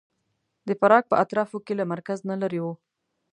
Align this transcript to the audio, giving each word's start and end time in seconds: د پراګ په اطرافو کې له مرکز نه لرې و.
د 0.67 0.69
پراګ 0.81 1.03
په 1.11 1.15
اطرافو 1.23 1.57
کې 1.65 1.73
له 1.79 1.85
مرکز 1.93 2.19
نه 2.29 2.35
لرې 2.41 2.59
و. 2.63 2.67